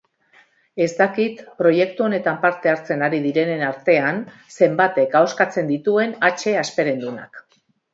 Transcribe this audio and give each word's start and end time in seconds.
Ez 0.85 0.87
dakit 1.01 1.43
proiektu 1.59 2.07
honetan 2.07 2.41
parte 2.47 2.73
hartzen 2.73 3.05
ari 3.09 3.21
direnen 3.29 3.63
artean 3.71 4.21
zenbatek 4.59 5.19
ahoskatzen 5.23 5.75
dituen 5.77 6.21
hatxe 6.29 6.61
hasperendunak. 6.67 7.45